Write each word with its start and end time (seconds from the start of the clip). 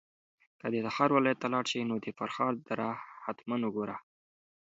که 0.59 0.65
د 0.73 0.75
تخار 0.85 1.09
ولایت 1.13 1.39
ته 1.41 1.47
لاړ 1.53 1.65
شې 1.71 1.87
نو 1.89 1.95
د 2.03 2.07
فرخار 2.17 2.53
دره 2.67 2.87
حتماً 3.25 3.55
وګوره. 3.63 3.97